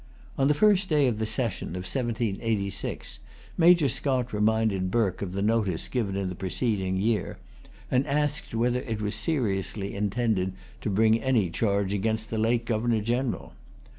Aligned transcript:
On 0.35 0.47
the 0.47 0.55
first 0.55 0.89
day 0.89 1.05
of 1.05 1.19
the 1.19 1.27
session 1.27 1.67
of 1.75 1.83
1786, 1.85 3.19
Major 3.55 3.87
Scott 3.87 4.33
reminded 4.33 4.89
Burke 4.89 5.21
of 5.21 5.33
the 5.33 5.43
notice 5.43 5.87
given 5.87 6.15
in 6.15 6.27
the 6.27 6.33
preceding 6.33 6.97
year, 6.97 7.37
and 7.91 8.07
asked 8.07 8.55
whether 8.55 8.79
it 8.79 8.99
was 8.99 9.13
seriously 9.13 9.93
intended 9.95 10.53
to 10.81 10.89
bring 10.89 11.21
any 11.21 11.51
charge 11.51 11.93
against 11.93 12.31
the 12.31 12.39
late 12.39 12.65
Governor 12.65 13.01
General. 13.01 13.53